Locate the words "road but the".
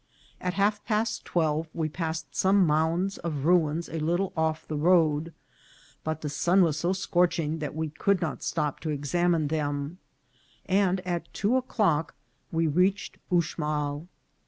4.75-6.27